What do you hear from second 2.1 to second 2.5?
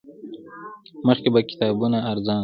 ارزان وو